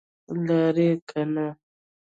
لاړې 0.45 0.89
که 1.09 1.21
نه؟ 1.33 1.47